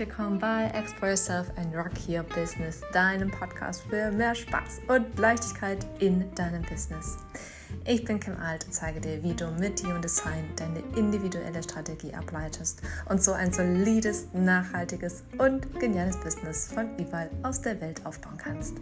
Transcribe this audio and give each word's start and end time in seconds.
willkommen 0.00 0.38
bei 0.38 0.64
Explore 0.68 1.10
Yourself 1.10 1.48
and 1.58 1.76
Rock 1.76 1.92
Your 2.08 2.22
Business, 2.22 2.80
deinem 2.94 3.30
Podcast 3.30 3.82
für 3.82 4.10
mehr 4.10 4.34
Spaß 4.34 4.80
und 4.88 5.18
Leichtigkeit 5.18 5.86
in 5.98 6.34
deinem 6.34 6.62
Business. 6.62 7.18
Ich 7.84 8.02
bin 8.06 8.18
Kim 8.18 8.34
Alt 8.38 8.64
und 8.64 8.72
zeige 8.72 8.98
dir, 8.98 9.22
wie 9.22 9.34
du 9.34 9.46
mit 9.58 9.84
Human 9.84 10.00
Design 10.00 10.48
deine 10.56 10.78
individuelle 10.96 11.62
Strategie 11.62 12.14
ableitest 12.14 12.80
und 13.10 13.22
so 13.22 13.32
ein 13.32 13.52
solides, 13.52 14.28
nachhaltiges 14.32 15.22
und 15.36 15.78
geniales 15.78 16.18
Business 16.20 16.72
von 16.72 16.96
überall 16.96 17.28
aus 17.42 17.60
der 17.60 17.78
Welt 17.82 18.06
aufbauen 18.06 18.38
kannst. 18.38 18.76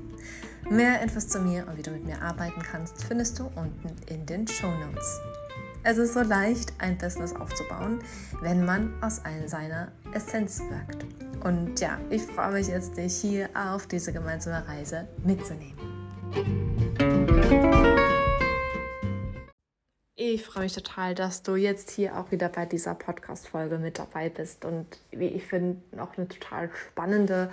Mehr 0.70 1.02
Infos 1.02 1.26
zu 1.26 1.40
mir 1.40 1.66
und 1.66 1.78
wie 1.78 1.82
du 1.82 1.90
mit 1.90 2.06
mir 2.06 2.22
arbeiten 2.22 2.62
kannst, 2.62 3.02
findest 3.02 3.40
du 3.40 3.50
unten 3.56 3.90
in 4.06 4.24
den 4.24 4.46
Show 4.46 4.70
Notes. 4.70 5.20
Es 5.84 5.96
ist 5.96 6.14
so 6.14 6.22
leicht, 6.22 6.72
ein 6.78 6.98
Business 6.98 7.34
aufzubauen, 7.34 8.00
wenn 8.40 8.64
man 8.64 8.92
aus 9.02 9.22
seiner 9.46 9.92
Essenz 10.12 10.60
wirkt. 10.60 11.06
Und 11.44 11.78
ja, 11.78 11.98
ich 12.10 12.22
freue 12.22 12.52
mich 12.52 12.66
jetzt, 12.66 12.96
dich 12.96 13.14
hier 13.14 13.48
auf 13.54 13.86
diese 13.86 14.12
gemeinsame 14.12 14.66
Reise 14.66 15.06
mitzunehmen. 15.24 15.78
Ich 20.16 20.44
freue 20.44 20.64
mich 20.64 20.74
total, 20.74 21.14
dass 21.14 21.44
du 21.44 21.54
jetzt 21.54 21.90
hier 21.92 22.18
auch 22.18 22.32
wieder 22.32 22.48
bei 22.48 22.66
dieser 22.66 22.96
Podcast-Folge 22.96 23.78
mit 23.78 24.00
dabei 24.00 24.28
bist. 24.30 24.64
Und 24.64 24.98
wie 25.12 25.28
ich 25.28 25.44
finde, 25.44 25.80
auch 25.96 26.18
eine 26.18 26.26
total 26.26 26.70
spannende 26.74 27.50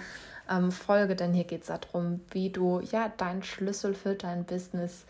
ähm, 0.50 0.72
Folge, 0.72 1.16
denn 1.16 1.34
hier 1.34 1.44
geht 1.44 1.62
es 1.62 1.68
darum, 1.68 2.22
wie 2.32 2.50
du 2.50 2.82
ja 2.92 3.10
deinen 3.18 3.44
Schlüssel 3.44 3.94
für 3.94 4.16
dein 4.16 4.46
Business 4.46 5.06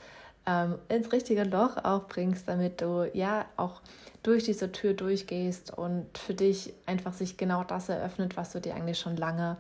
ähm, 0.45 0.75
ins 0.89 1.11
richtige 1.11 1.43
Loch 1.43 1.77
auch 1.83 2.07
bringst, 2.07 2.47
damit 2.47 2.81
du 2.81 3.09
ja 3.13 3.45
auch 3.57 3.81
durch 4.23 4.43
diese 4.43 4.71
Tür 4.71 4.93
durchgehst 4.93 5.75
und 5.77 6.17
für 6.17 6.33
dich 6.33 6.73
einfach 6.85 7.13
sich 7.13 7.37
genau 7.37 7.63
das 7.63 7.89
eröffnet, 7.89 8.37
was 8.37 8.51
du 8.51 8.61
dir 8.61 8.75
eigentlich 8.75 8.99
schon 8.99 9.17
lange 9.17 9.57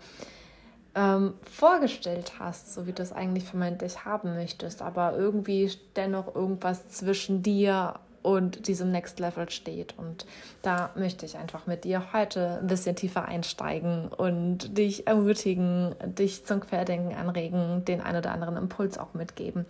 ähm, 0.95 1.33
vorgestellt 1.43 2.33
hast, 2.39 2.73
so 2.73 2.87
wie 2.87 2.93
du 2.93 3.03
es 3.03 3.11
eigentlich 3.11 3.43
vermeintlich 3.43 4.05
haben 4.05 4.33
möchtest, 4.33 4.81
aber 4.81 5.15
irgendwie 5.15 5.71
dennoch 5.95 6.33
irgendwas 6.33 6.87
zwischen 6.87 7.43
dir 7.43 7.99
und 8.25 8.67
diesem 8.67 8.91
Next 8.91 9.19
Level 9.19 9.49
steht. 9.49 9.93
Und 9.97 10.25
da 10.61 10.89
möchte 10.95 11.25
ich 11.25 11.37
einfach 11.37 11.67
mit 11.67 11.83
dir 11.83 12.11
heute 12.13 12.59
ein 12.59 12.67
bisschen 12.67 12.95
tiefer 12.95 13.25
einsteigen 13.25 14.07
und 14.07 14.77
dich 14.77 15.07
ermutigen, 15.07 15.95
dich 16.03 16.45
zum 16.45 16.59
Querdenken 16.59 17.15
anregen, 17.15 17.85
den 17.85 18.01
ein 18.01 18.15
oder 18.15 18.31
anderen 18.31 18.57
Impuls 18.57 18.97
auch 18.97 19.13
mitgeben 19.13 19.65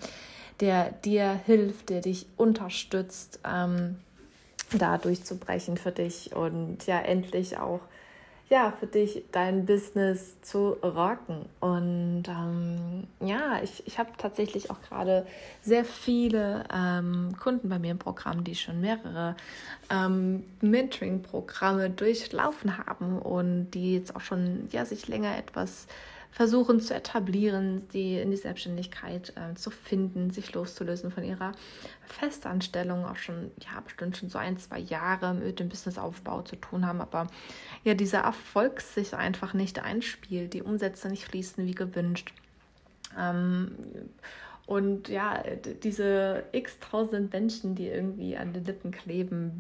der 0.60 0.92
dir 0.92 1.40
hilft, 1.46 1.90
der 1.90 2.02
dich 2.02 2.28
unterstützt, 2.38 3.40
ähm, 3.46 3.98
da 4.78 4.98
durchzubrechen 4.98 5.78
für 5.78 5.92
dich 5.92 6.36
und 6.36 6.86
ja, 6.88 7.00
endlich 7.00 7.58
auch 7.58 7.82
ja, 8.50 8.72
für 8.80 8.86
dich 8.86 9.24
dein 9.32 9.66
Business 9.66 10.40
zu 10.42 10.78
rocken. 10.84 11.46
Und 11.60 12.24
ähm, 12.28 13.08
ja, 13.20 13.62
ich, 13.64 13.86
ich 13.88 13.98
habe 13.98 14.12
tatsächlich 14.18 14.70
auch 14.70 14.82
gerade 14.82 15.26
sehr 15.62 15.84
viele 15.84 16.64
ähm, 16.72 17.36
Kunden 17.42 17.70
bei 17.70 17.80
mir 17.80 17.92
im 17.92 17.98
Programm, 17.98 18.44
die 18.44 18.56
schon 18.56 18.82
mehrere 18.82 19.36
ähm, 19.90 20.44
Mentoring-Programme 20.62 21.90
durchlaufen 21.90 22.78
haben 22.78 23.20
und 23.20 23.72
die 23.72 23.96
jetzt 23.96 24.16
auch 24.16 24.22
schon 24.22 24.68
ja, 24.72 24.86
sich 24.86 25.08
länger 25.08 25.38
etwas 25.38 25.88
versuchen 26.36 26.82
zu 26.82 26.94
etablieren, 26.94 27.88
die 27.94 28.20
in 28.20 28.30
die 28.30 28.36
Selbstständigkeit 28.36 29.32
äh, 29.38 29.56
zu 29.56 29.72
finden, 29.72 30.32
sich 30.32 30.54
loszulösen 30.54 31.10
von 31.10 31.24
ihrer 31.24 31.54
Festanstellung, 32.08 33.06
auch 33.06 33.16
schon, 33.16 33.52
ja, 33.62 33.80
bestimmt 33.80 34.18
schon 34.18 34.28
so 34.28 34.38
ein, 34.38 34.58
zwei 34.58 34.80
Jahre 34.80 35.34
mit 35.34 35.62
dem 35.62 35.70
Businessaufbau 35.70 36.42
zu 36.42 36.58
tun 36.58 36.86
haben, 36.86 37.00
aber 37.00 37.28
ja, 37.86 37.94
dieser 37.94 38.20
Erfolg 38.20 38.82
sich 38.82 39.14
einfach 39.14 39.54
nicht 39.54 39.80
einspielt, 39.80 40.54
die 40.54 40.62
Umsätze 40.62 41.08
nicht 41.08 41.24
fließen 41.24 41.66
wie 41.66 41.74
gewünscht. 41.74 42.34
Ähm, 43.18 43.72
und 44.68 45.10
ja, 45.10 45.44
diese 45.84 46.44
x 46.52 46.80
tausend 46.80 47.32
Menschen, 47.32 47.76
die 47.76 47.88
irgendwie 47.88 48.36
an 48.36 48.52
den 48.52 48.66
Lippen 48.66 48.90
kleben, 48.90 49.60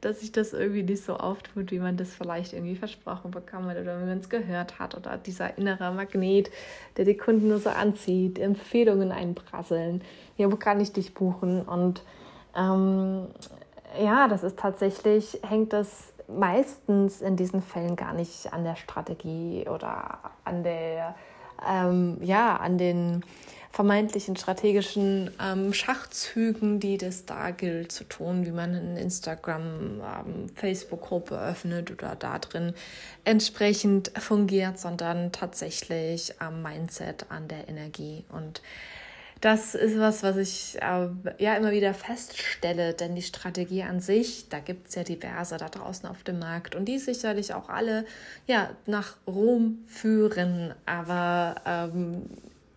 dass 0.00 0.20
sich 0.20 0.30
das 0.30 0.52
irgendwie 0.52 0.84
nicht 0.84 1.02
so 1.02 1.16
auftut, 1.16 1.72
wie 1.72 1.80
man 1.80 1.96
das 1.96 2.14
vielleicht 2.14 2.52
irgendwie 2.52 2.76
versprochen 2.76 3.32
bekommen 3.32 3.68
hat 3.68 3.78
oder 3.78 4.00
wie 4.00 4.06
man 4.06 4.18
es 4.18 4.28
gehört 4.28 4.78
hat. 4.78 4.96
Oder 4.96 5.16
dieser 5.16 5.58
innere 5.58 5.92
Magnet, 5.92 6.52
der 6.96 7.04
die 7.04 7.16
Kunden 7.16 7.48
nur 7.48 7.58
so 7.58 7.70
anzieht, 7.70 8.38
Empfehlungen 8.38 9.10
einprasseln. 9.10 10.02
Ja, 10.36 10.52
wo 10.52 10.56
kann 10.56 10.80
ich 10.80 10.92
dich 10.92 11.14
buchen? 11.14 11.62
Und 11.62 12.04
ähm, 12.56 13.26
ja, 14.00 14.28
das 14.28 14.44
ist 14.44 14.56
tatsächlich, 14.56 15.40
hängt 15.42 15.72
das 15.72 16.12
meistens 16.28 17.22
in 17.22 17.34
diesen 17.34 17.60
Fällen 17.60 17.96
gar 17.96 18.14
nicht 18.14 18.52
an 18.52 18.62
der 18.62 18.76
Strategie 18.76 19.66
oder 19.68 20.18
an 20.44 20.62
der, 20.62 21.16
ähm, 21.68 22.18
ja, 22.22 22.56
an 22.56 22.78
den 22.78 23.24
vermeintlichen 23.74 24.36
strategischen 24.36 25.32
ähm, 25.42 25.72
Schachzügen, 25.72 26.78
die 26.78 26.96
das 26.96 27.26
da 27.26 27.50
gilt 27.50 27.90
zu 27.90 28.04
tun, 28.04 28.46
wie 28.46 28.52
man 28.52 28.72
eine 28.72 29.00
Instagram, 29.00 30.00
ähm, 30.00 30.48
Facebook-Gruppe 30.54 31.36
öffnet 31.36 31.90
oder 31.90 32.14
da 32.14 32.38
drin 32.38 32.72
entsprechend 33.24 34.12
fungiert, 34.16 34.78
sondern 34.78 35.32
tatsächlich 35.32 36.40
am 36.40 36.62
Mindset, 36.62 37.26
an 37.30 37.48
der 37.48 37.66
Energie. 37.66 38.24
Und 38.28 38.62
das 39.40 39.74
ist 39.74 39.98
was, 39.98 40.22
was 40.22 40.36
ich 40.36 40.80
äh, 40.80 41.08
ja 41.42 41.56
immer 41.56 41.72
wieder 41.72 41.94
feststelle, 41.94 42.94
denn 42.94 43.16
die 43.16 43.22
Strategie 43.22 43.82
an 43.82 43.98
sich, 43.98 44.48
da 44.50 44.60
gibt 44.60 44.90
es 44.90 44.94
ja 44.94 45.02
diverse 45.02 45.56
da 45.56 45.68
draußen 45.68 46.08
auf 46.08 46.22
dem 46.22 46.38
Markt 46.38 46.76
und 46.76 46.84
die 46.84 47.00
sicherlich 47.00 47.52
auch 47.54 47.68
alle 47.68 48.06
ja 48.46 48.70
nach 48.86 49.16
Rom 49.26 49.80
führen, 49.88 50.74
aber 50.86 51.56
ähm, 51.66 52.22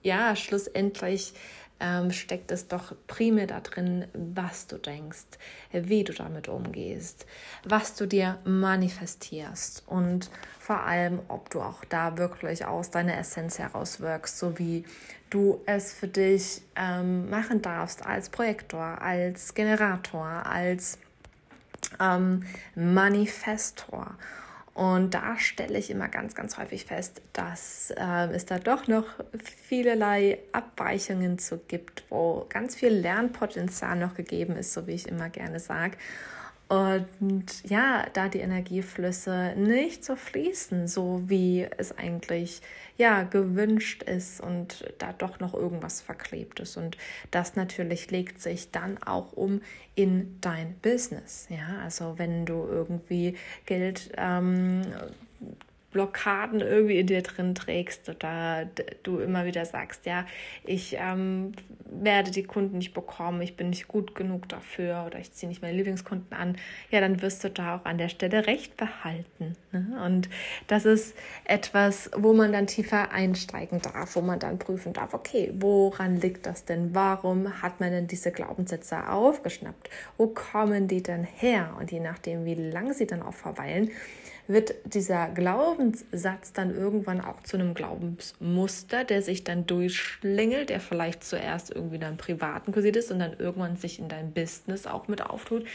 ja, 0.07 0.35
schlussendlich 0.35 1.33
ähm, 1.79 2.11
steckt 2.11 2.51
es 2.51 2.67
doch 2.67 2.95
primär 3.05 3.45
da 3.45 3.59
drin, 3.59 4.07
was 4.13 4.67
du 4.67 4.77
denkst, 4.77 5.25
wie 5.71 6.03
du 6.03 6.13
damit 6.13 6.47
umgehst, 6.47 7.25
was 7.65 7.95
du 7.95 8.07
dir 8.07 8.39
manifestierst 8.45 9.83
und 9.85 10.31
vor 10.59 10.79
allem, 10.83 11.19
ob 11.27 11.49
du 11.49 11.61
auch 11.61 11.85
da 11.85 12.17
wirklich 12.17 12.65
aus 12.65 12.89
deiner 12.89 13.17
Essenz 13.17 13.59
heraus 13.59 13.99
wirkst, 13.99 14.39
so 14.39 14.57
wie 14.57 14.85
du 15.29 15.61
es 15.65 15.93
für 15.93 16.07
dich 16.07 16.61
ähm, 16.75 17.29
machen 17.29 17.61
darfst 17.61 18.05
als 18.05 18.29
Projektor, 18.29 19.01
als 19.01 19.53
Generator, 19.53 20.25
als 20.25 20.97
ähm, 21.99 22.43
Manifestor. 22.75 24.15
Und 24.77 25.15
da 25.15 25.39
stelle 25.39 25.79
ich 25.79 25.89
immer 25.89 26.07
ganz, 26.07 26.35
ganz 26.35 26.59
häufig 26.59 26.85
fest, 26.85 27.23
dass 27.33 27.91
äh, 27.97 28.27
es 28.27 28.45
da 28.45 28.59
doch 28.59 28.87
noch 28.87 29.05
vielerlei 29.41 30.37
Abweichungen 30.51 31.39
zu 31.39 31.57
gibt, 31.57 32.03
wo 32.09 32.45
ganz 32.47 32.75
viel 32.75 32.89
Lernpotenzial 32.89 33.95
noch 33.95 34.13
gegeben 34.13 34.55
ist, 34.55 34.73
so 34.73 34.85
wie 34.85 34.91
ich 34.91 35.07
immer 35.07 35.29
gerne 35.29 35.59
sage. 35.59 35.97
Und 36.67 37.63
ja, 37.69 38.07
da 38.11 38.27
die 38.27 38.39
Energieflüsse 38.39 39.53
nicht 39.55 40.03
so 40.03 40.17
fließen, 40.17 40.87
so 40.87 41.21
wie 41.25 41.65
es 41.77 41.97
eigentlich 41.97 42.61
ja 42.97 43.23
gewünscht 43.23 44.03
ist 44.03 44.41
und 44.41 44.93
da 44.97 45.13
doch 45.13 45.39
noch 45.39 45.53
irgendwas 45.53 46.01
verklebt 46.01 46.59
ist. 46.59 46.75
Und 46.75 46.97
das 47.31 47.55
natürlich 47.55 48.11
legt 48.11 48.41
sich 48.41 48.71
dann 48.71 49.01
auch 49.01 49.31
um 49.31 49.61
in 49.95 50.39
dein 50.41 50.75
Business. 50.81 51.47
Ja, 51.49 51.79
also 51.83 52.15
wenn 52.17 52.45
du 52.45 52.67
irgendwie 52.69 53.37
Geld 53.65 54.11
ähm, 54.17 54.81
Blockaden 55.97 56.61
irgendwie 56.61 56.99
in 56.99 57.07
dir 57.07 57.23
drin 57.23 57.55
trägst 57.55 58.07
oder 58.07 58.67
du 59.01 59.17
immer 59.17 59.45
wieder 59.45 59.65
sagst, 59.65 60.05
ja, 60.05 60.27
ich 60.63 60.95
ähm, 60.99 61.53
werde 61.89 62.29
die 62.29 62.43
Kunden 62.43 62.77
nicht 62.77 62.93
bekommen, 62.93 63.41
ich 63.41 63.55
bin 63.55 63.71
nicht 63.71 63.87
gut 63.87 64.13
genug 64.13 64.47
dafür 64.47 65.05
oder 65.07 65.17
ich 65.17 65.31
ziehe 65.31 65.49
nicht 65.49 65.63
meine 65.63 65.75
Lieblingskunden 65.75 66.37
an, 66.37 66.55
ja, 66.91 67.01
dann 67.01 67.23
wirst 67.23 67.43
du 67.43 67.49
da 67.49 67.77
auch 67.77 67.85
an 67.85 67.97
der 67.97 68.09
Stelle 68.09 68.45
recht 68.45 68.77
behalten. 68.77 69.55
Ne? 69.71 69.99
Und 70.05 70.29
das 70.67 70.85
ist 70.85 71.15
etwas, 71.45 72.11
wo 72.15 72.31
man 72.33 72.51
dann 72.51 72.67
tiefer 72.67 73.11
einsteigen 73.11 73.81
darf, 73.81 74.15
wo 74.15 74.21
man 74.21 74.37
dann 74.37 74.59
prüfen 74.59 74.93
darf, 74.93 75.15
okay, 75.15 75.51
woran 75.55 76.17
liegt 76.17 76.45
das 76.45 76.65
denn? 76.65 76.93
Warum 76.93 77.63
hat 77.63 77.79
man 77.79 77.89
denn 77.89 78.05
diese 78.05 78.31
Glaubenssätze 78.31 79.09
aufgeschnappt? 79.09 79.89
Wo 80.15 80.27
kommen 80.27 80.87
die 80.87 81.01
denn 81.01 81.23
her? 81.23 81.75
Und 81.79 81.91
je 81.91 82.01
nachdem, 82.01 82.45
wie 82.45 82.53
lange 82.53 82.93
sie 82.93 83.07
dann 83.07 83.23
auch 83.23 83.33
verweilen, 83.33 83.89
wird 84.47 84.75
dieser 84.85 85.29
Glaubenssatz 85.29 86.53
dann 86.53 86.73
irgendwann 86.73 87.21
auch 87.21 87.43
zu 87.43 87.57
einem 87.57 87.73
Glaubensmuster, 87.73 89.03
der 89.03 89.21
sich 89.21 89.43
dann 89.43 89.65
durchschlingelt, 89.65 90.69
der 90.69 90.79
vielleicht 90.79 91.23
zuerst 91.23 91.71
irgendwie 91.71 91.99
dann 91.99 92.17
privaten 92.17 92.71
kursiert 92.71 92.95
ist 92.95 93.11
und 93.11 93.19
dann 93.19 93.37
irgendwann 93.37 93.75
sich 93.75 93.99
in 93.99 94.07
dein 94.07 94.31
Business 94.31 94.87
auch 94.87 95.07
mit 95.07 95.21
auftut 95.21 95.65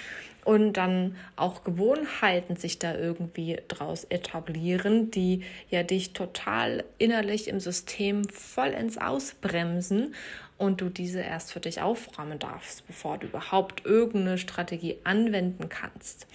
und 0.44 0.72
dann 0.72 1.16
auch 1.36 1.64
Gewohnheiten 1.64 2.56
sich 2.56 2.78
da 2.78 2.96
irgendwie 2.96 3.60
draus 3.68 4.04
etablieren, 4.04 5.10
die 5.10 5.42
ja 5.70 5.82
dich 5.82 6.14
total 6.14 6.84
innerlich 6.98 7.48
im 7.48 7.60
System 7.60 8.24
vollends 8.24 8.98
ausbremsen 8.98 10.14
und 10.58 10.80
du 10.80 10.88
diese 10.88 11.20
erst 11.20 11.52
für 11.52 11.60
dich 11.60 11.80
aufräumen 11.80 12.38
darfst, 12.38 12.86
bevor 12.86 13.18
du 13.18 13.26
überhaupt 13.26 13.84
irgendeine 13.84 14.38
Strategie 14.38 14.96
anwenden 15.04 15.68
kannst. 15.68 16.26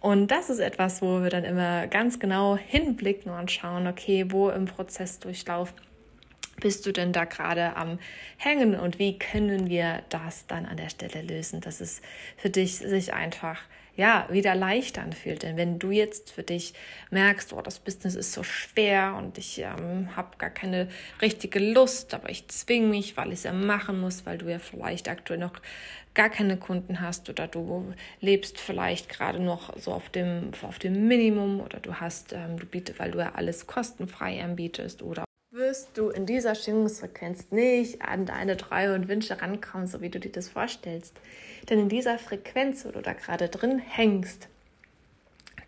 Und 0.00 0.28
das 0.28 0.48
ist 0.48 0.60
etwas, 0.60 1.02
wo 1.02 1.22
wir 1.22 1.28
dann 1.28 1.44
immer 1.44 1.86
ganz 1.86 2.18
genau 2.18 2.56
hinblicken 2.56 3.30
und 3.30 3.50
schauen, 3.50 3.86
okay, 3.86 4.26
wo 4.28 4.48
im 4.48 4.64
Prozessdurchlauf 4.64 5.74
bist 6.60 6.86
du 6.86 6.92
denn 6.92 7.12
da 7.12 7.24
gerade 7.24 7.76
am 7.76 7.98
Hängen 8.36 8.78
und 8.78 8.98
wie 8.98 9.18
können 9.18 9.68
wir 9.68 10.02
das 10.08 10.46
dann 10.46 10.66
an 10.66 10.76
der 10.76 10.90
Stelle 10.90 11.22
lösen, 11.22 11.60
dass 11.60 11.80
es 11.80 12.02
für 12.36 12.50
dich 12.50 12.76
sich 12.76 13.12
einfach 13.14 13.60
ja, 13.96 14.26
wieder 14.30 14.54
leicht 14.54 14.98
anfühlt. 14.98 15.42
Denn 15.42 15.56
wenn 15.56 15.78
du 15.78 15.90
jetzt 15.90 16.30
für 16.30 16.42
dich 16.42 16.74
merkst, 17.10 17.52
oh, 17.52 17.62
das 17.62 17.78
Business 17.78 18.14
ist 18.14 18.32
so 18.32 18.42
schwer 18.42 19.14
und 19.16 19.38
ich 19.38 19.58
ähm, 19.58 20.14
habe 20.16 20.36
gar 20.38 20.50
keine 20.50 20.88
richtige 21.20 21.58
Lust, 21.58 22.14
aber 22.14 22.30
ich 22.30 22.48
zwinge 22.48 22.88
mich, 22.88 23.16
weil 23.16 23.28
ich 23.28 23.40
es 23.40 23.42
ja 23.44 23.52
machen 23.52 24.00
muss, 24.00 24.26
weil 24.26 24.38
du 24.38 24.50
ja 24.50 24.58
vielleicht 24.58 25.08
aktuell 25.08 25.38
noch 25.38 25.54
gar 26.14 26.28
keine 26.28 26.56
Kunden 26.56 27.00
hast 27.00 27.28
oder 27.30 27.46
du 27.46 27.94
lebst 28.20 28.58
vielleicht 28.58 29.08
gerade 29.08 29.40
noch 29.40 29.76
so 29.78 29.92
auf 29.92 30.08
dem, 30.10 30.50
auf 30.62 30.78
dem 30.78 31.06
Minimum 31.06 31.60
oder 31.60 31.78
du 31.78 31.94
hast, 31.94 32.32
ähm, 32.32 32.58
du 32.58 32.66
bietest, 32.66 32.98
weil 32.98 33.12
du 33.12 33.18
ja 33.18 33.32
alles 33.34 33.66
kostenfrei 33.66 34.42
anbietest 34.42 35.02
oder 35.02 35.24
wirst 35.52 35.98
du 35.98 36.10
in 36.10 36.26
dieser 36.26 36.54
Schwingungsfrequenz 36.54 37.50
nicht 37.50 38.02
an 38.02 38.24
deine 38.24 38.56
Träume 38.56 38.94
und 38.94 39.08
Wünsche 39.08 39.42
rankommen, 39.42 39.88
so 39.88 40.00
wie 40.00 40.08
du 40.08 40.20
dir 40.20 40.30
das 40.30 40.48
vorstellst. 40.48 41.16
Denn 41.68 41.80
in 41.80 41.88
dieser 41.88 42.18
Frequenz, 42.18 42.84
wo 42.84 42.90
du 42.90 43.02
da 43.02 43.14
gerade 43.14 43.48
drin 43.48 43.78
hängst, 43.80 44.48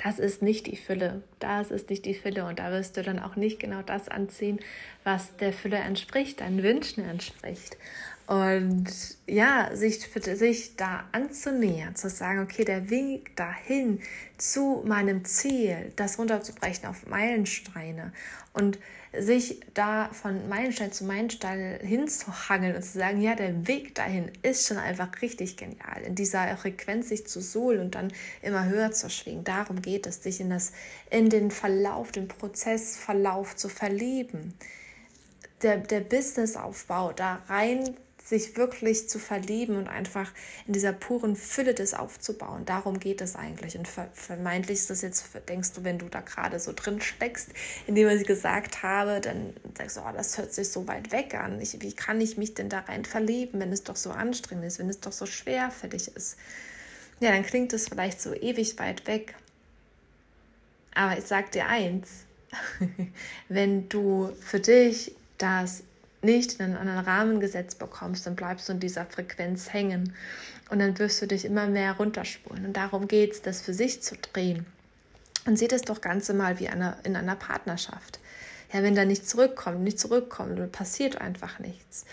das 0.02 0.19
ist 0.19 0.40
nicht 0.40 0.67
die 0.67 0.76
Fülle. 0.76 1.23
Das 1.40 1.70
ist 1.70 1.90
nicht 1.90 2.05
die 2.05 2.14
Fülle. 2.14 2.44
Und 2.44 2.61
da 2.61 2.70
wirst 2.70 2.96
du 2.96 3.02
dann 3.02 3.19
auch 3.19 3.37
nicht 3.37 3.58
genau 3.58 3.82
das 3.82 4.08
anziehen, 4.08 4.61
was 5.05 5.37
der 5.37 5.52
Fülle 5.52 5.79
entspricht, 5.79 6.40
deinen 6.40 6.62
Wünschen 6.62 7.05
entspricht. 7.05 7.76
Und 8.26 8.87
ja, 9.26 9.70
sich 9.75 9.99
sich 10.00 10.76
da 10.76 11.05
anzunähern, 11.11 11.96
zu 11.96 12.08
sagen, 12.08 12.40
okay, 12.40 12.64
der 12.64 12.88
Weg 12.88 13.37
dahin 13.37 14.00
zu 14.38 14.82
meinem 14.87 15.25
Ziel, 15.25 15.93
das 15.96 16.19
runterzubrechen 16.19 16.88
auf 16.88 17.06
Meilensteine 17.06 18.12
und 18.52 18.79
sich 19.19 19.61
da 19.75 20.09
von 20.12 20.49
Meilenstein 20.49 20.91
zu 20.91 21.05
Meilenstein 21.05 21.79
hinzuhangeln 21.81 22.76
und 22.76 22.82
zu 22.82 22.99
sagen, 22.99 23.20
ja, 23.20 23.35
der 23.35 23.67
Weg 23.69 23.94
dahin 23.94 24.31
ist 24.43 24.67
schon 24.67 24.79
einfach 24.79 25.11
richtig 25.20 25.56
genial, 25.59 26.03
in 26.06 26.14
dieser 26.14 26.56
Frequenz 26.56 27.11
sich 27.11 27.26
zu 27.26 27.43
suhlen 27.43 27.81
und 27.81 27.94
dann 27.94 28.12
immer 28.41 28.64
höher 28.64 28.91
zu 28.93 29.11
schwingen. 29.11 29.44
Darum 29.44 29.82
geht 29.82 30.06
es, 30.06 30.20
dich 30.20 30.41
in, 30.41 30.49
das, 30.49 30.73
in 31.11 31.29
den 31.29 31.50
Verlauf, 31.50 32.11
den 32.11 32.29
Prozessverlauf 32.29 33.55
zu 33.55 33.69
verlieben. 33.69 34.55
Der, 35.61 35.76
der 35.76 36.00
Businessaufbau 36.00 37.12
da 37.12 37.43
rein 37.49 37.94
sich 38.24 38.56
wirklich 38.56 39.08
zu 39.08 39.19
verlieben 39.19 39.76
und 39.76 39.88
einfach 39.88 40.30
in 40.66 40.72
dieser 40.72 40.92
puren 40.92 41.36
Fülle 41.36 41.74
das 41.74 41.94
aufzubauen. 41.94 42.64
Darum 42.64 43.00
geht 43.00 43.20
es 43.20 43.34
eigentlich. 43.36 43.76
Und 43.76 43.88
vermeintlich 43.88 44.78
ist 44.78 44.90
das 44.90 45.02
jetzt, 45.02 45.26
denkst 45.48 45.72
du, 45.72 45.84
wenn 45.84 45.98
du 45.98 46.08
da 46.08 46.20
gerade 46.20 46.58
so 46.60 46.72
drin 46.74 47.00
steckst, 47.00 47.50
indem 47.86 48.08
ich 48.08 48.26
gesagt 48.26 48.82
habe, 48.82 49.20
dann 49.20 49.52
sagst 49.76 49.96
du, 49.96 50.00
oh, 50.00 50.12
das 50.14 50.38
hört 50.38 50.54
sich 50.54 50.70
so 50.70 50.86
weit 50.86 51.12
weg 51.12 51.34
an. 51.34 51.60
Ich, 51.60 51.80
wie 51.82 51.92
kann 51.92 52.20
ich 52.20 52.36
mich 52.36 52.54
denn 52.54 52.69
da 52.69 52.80
rein 52.80 53.04
verlieben, 53.04 53.60
wenn 53.60 53.72
es 53.72 53.82
doch 53.82 53.96
so 53.96 54.10
anstrengend 54.10 54.64
ist, 54.64 54.78
wenn 54.78 54.88
es 54.88 55.00
doch 55.00 55.12
so 55.12 55.26
schwer 55.26 55.70
für 55.70 55.88
dich 55.88 56.14
ist? 56.16 56.36
Ja, 57.20 57.30
dann 57.30 57.44
klingt 57.44 57.72
es 57.72 57.88
vielleicht 57.88 58.20
so 58.20 58.34
ewig 58.34 58.78
weit 58.78 59.06
weg. 59.06 59.34
Aber 60.94 61.19
ich 61.19 61.24
sag 61.24 61.52
dir 61.52 61.66
eins, 61.66 62.08
wenn 63.48 63.88
du 63.88 64.32
für 64.40 64.60
dich 64.60 65.14
das 65.38 65.82
nicht 66.22 66.54
in 66.54 66.66
einen 66.66 66.76
anderen 66.76 67.04
Rahmen 67.04 67.40
gesetzt 67.40 67.78
bekommst, 67.78 68.26
dann 68.26 68.36
bleibst 68.36 68.69
du 68.69 68.72
in 68.72 68.80
dieser 68.80 69.04
Frequenz 69.06 69.72
hängen 69.72 70.14
und 70.70 70.78
dann 70.78 70.98
wirst 70.98 71.20
du 71.20 71.26
dich 71.26 71.44
immer 71.44 71.66
mehr 71.66 71.92
runterspulen. 71.94 72.66
Und 72.66 72.76
darum 72.76 73.08
geht 73.08 73.32
es, 73.32 73.42
das 73.42 73.60
für 73.60 73.74
sich 73.74 74.02
zu 74.02 74.16
drehen. 74.16 74.64
Und 75.44 75.58
seht 75.58 75.72
es 75.72 75.82
doch 75.82 76.00
ganz 76.00 76.32
mal 76.32 76.60
wie 76.60 76.69
eine, 76.69 76.96
in 77.02 77.16
einer 77.16 77.34
Partnerschaft. 77.34 78.20
Ja, 78.72 78.82
wenn 78.82 78.94
da 78.94 79.04
nicht 79.04 79.28
zurückkommt, 79.28 79.80
nicht 79.80 79.98
zurückkommt, 79.98 80.58
dann 80.58 80.70
passiert 80.70 81.20
einfach 81.20 81.58
nichts. 81.58 82.06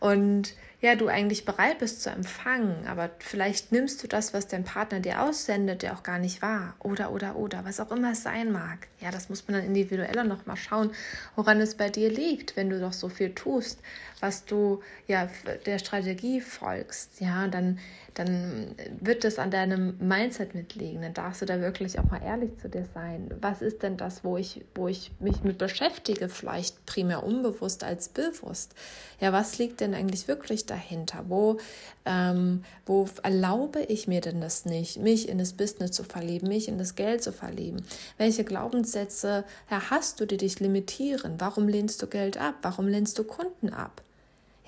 Und 0.00 0.54
ja, 0.80 0.96
du 0.96 1.08
eigentlich 1.08 1.44
bereit 1.44 1.78
bist 1.78 2.02
zu 2.02 2.08
empfangen, 2.08 2.86
aber 2.86 3.10
vielleicht 3.18 3.70
nimmst 3.70 4.02
du 4.02 4.08
das, 4.08 4.32
was 4.32 4.46
dein 4.46 4.64
Partner 4.64 5.00
dir 5.00 5.22
aussendet, 5.22 5.82
der 5.82 5.94
auch 5.94 6.02
gar 6.02 6.18
nicht 6.18 6.40
wahr. 6.40 6.74
Oder, 6.78 7.12
oder, 7.12 7.36
oder, 7.36 7.64
was 7.66 7.80
auch 7.80 7.90
immer 7.90 8.12
es 8.12 8.22
sein 8.22 8.50
mag. 8.50 8.88
Ja, 8.98 9.10
das 9.10 9.28
muss 9.28 9.46
man 9.46 9.58
dann 9.58 9.66
individueller 9.66 10.24
nochmal 10.24 10.56
schauen, 10.56 10.92
woran 11.36 11.60
es 11.60 11.74
bei 11.74 11.90
dir 11.90 12.10
liegt, 12.10 12.56
wenn 12.56 12.70
du 12.70 12.80
doch 12.80 12.94
so 12.94 13.10
viel 13.10 13.34
tust, 13.34 13.80
was 14.20 14.46
du 14.46 14.80
ja 15.06 15.28
der 15.66 15.78
Strategie 15.78 16.40
folgst. 16.40 17.20
Ja, 17.20 17.46
dann 17.46 17.78
dann 18.14 18.74
wird 19.00 19.24
es 19.24 19.38
an 19.38 19.50
deinem 19.50 19.96
Mindset 19.98 20.54
mitliegen. 20.54 21.02
Dann 21.02 21.14
darfst 21.14 21.42
du 21.42 21.46
da 21.46 21.60
wirklich 21.60 21.98
auch 21.98 22.04
mal 22.10 22.22
ehrlich 22.22 22.50
zu 22.58 22.68
dir 22.68 22.86
sein. 22.92 23.30
Was 23.40 23.62
ist 23.62 23.82
denn 23.82 23.96
das, 23.96 24.24
wo 24.24 24.36
ich, 24.36 24.64
wo 24.74 24.88
ich 24.88 25.12
mich 25.20 25.42
mit 25.42 25.58
beschäftige, 25.58 26.28
vielleicht 26.28 26.84
primär 26.86 27.22
unbewusst 27.22 27.84
als 27.84 28.08
bewusst? 28.08 28.74
Ja, 29.20 29.32
was 29.32 29.58
liegt 29.58 29.80
denn 29.80 29.94
eigentlich 29.94 30.28
wirklich 30.28 30.66
dahinter? 30.70 31.24
Wo, 31.28 31.58
ähm, 32.04 32.64
wo 32.86 33.08
erlaube 33.22 33.82
ich 33.82 34.08
mir 34.08 34.20
denn 34.20 34.40
das 34.40 34.64
nicht, 34.64 34.98
mich 34.98 35.28
in 35.28 35.38
das 35.38 35.52
Business 35.52 35.90
zu 35.92 36.04
verlieben, 36.04 36.48
mich 36.48 36.68
in 36.68 36.78
das 36.78 36.94
Geld 36.94 37.22
zu 37.22 37.32
verlieben? 37.32 37.84
Welche 38.16 38.44
Glaubenssätze 38.44 39.44
ja, 39.70 39.90
hast 39.90 40.20
du, 40.20 40.26
die 40.26 40.36
dich 40.36 40.60
limitieren? 40.60 41.34
Warum 41.38 41.68
lehnst 41.68 42.00
du 42.02 42.06
Geld 42.06 42.38
ab? 42.38 42.54
Warum 42.62 42.88
lehnst 42.88 43.18
du 43.18 43.24
Kunden 43.24 43.70
ab? 43.70 44.02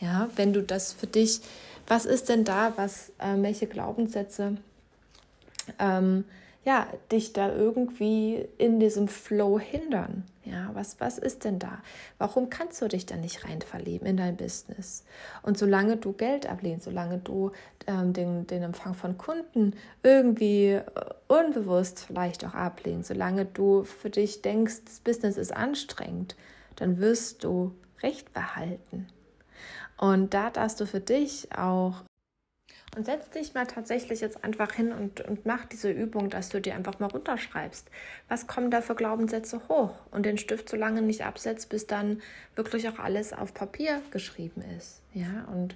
Ja, 0.01 0.29
wenn 0.37 0.53
du 0.53 0.63
das 0.63 0.93
für 0.93 1.07
dich 1.07 1.41
was 1.87 2.05
ist 2.07 2.29
denn 2.29 2.45
da, 2.45 2.73
was, 2.77 3.11
äh, 3.19 3.35
welche 3.37 3.67
Glaubenssätze 3.67 4.57
ähm, 5.79 6.25
ja, 6.65 6.87
dich 7.11 7.33
da 7.33 7.53
irgendwie 7.53 8.47
in 8.59 8.79
diesem 8.79 9.09
Flow 9.09 9.59
hindern? 9.59 10.25
Ja, 10.45 10.71
was, 10.75 11.01
was 11.01 11.19
ist 11.19 11.45
denn 11.45 11.59
da? 11.59 11.83
Warum 12.19 12.51
kannst 12.51 12.83
du 12.83 12.89
dich 12.89 13.07
da 13.07 13.17
nicht 13.17 13.45
rein 13.45 13.61
verlieben 13.61 14.07
in 14.07 14.17
dein 14.17 14.37
Business? 14.37 15.05
Und 15.43 15.57
solange 15.57 15.97
du 15.97 16.13
Geld 16.13 16.47
ablehnst, 16.47 16.85
solange 16.85 17.19
du 17.19 17.53
ähm, 17.87 18.13
den, 18.13 18.47
den 18.47 18.63
Empfang 18.63 18.95
von 18.95 19.19
Kunden 19.19 19.75
irgendwie 20.03 20.71
äh, 20.71 20.83
unbewusst 21.29 22.05
vielleicht 22.07 22.45
auch 22.45 22.55
ablehnst, 22.55 23.09
solange 23.09 23.45
du 23.45 23.85
für 23.85 24.11
dich 24.11 24.43
denkst, 24.43 24.83
das 24.85 25.01
Business 25.01 25.37
ist 25.37 25.55
anstrengend, 25.55 26.37
dann 26.77 26.99
wirst 26.99 27.45
du 27.45 27.73
Recht 28.03 28.33
behalten. 28.33 29.07
Und 29.97 30.35
da 30.35 30.51
darfst 30.51 30.81
du 30.81 30.87
für 30.87 31.01
dich 31.01 31.49
auch 31.57 32.03
und 32.97 33.07
setz 33.07 33.31
dich 33.31 33.55
mal 33.55 33.67
tatsächlich 33.67 34.21
jetzt 34.21 34.45
einfach 34.45 34.73
hin 34.73 34.93
und, 34.93 35.23
und 35.23 35.47
mach 35.47 35.65
diese 35.65 35.91
Übung, 35.91 36.29
dass 36.29 36.51
du 36.51 36.61
dir 36.61 36.75
einfach 36.75 36.99
mal 36.99 37.07
runterschreibst. 37.07 37.89
Was 38.29 38.47
kommen 38.47 38.71
da 38.71 38.83
für 38.83 38.95
Glaubenssätze 38.95 39.63
hoch? 39.69 39.95
Und 40.11 40.27
den 40.27 40.37
Stift 40.37 40.69
so 40.69 40.77
lange 40.77 41.01
nicht 41.01 41.25
absetzt, 41.25 41.71
bis 41.71 41.87
dann 41.87 42.21
wirklich 42.55 42.89
auch 42.89 42.99
alles 42.99 43.33
auf 43.33 43.55
Papier 43.55 44.03
geschrieben 44.11 44.63
ist. 44.77 45.01
Ja, 45.15 45.47
und 45.53 45.75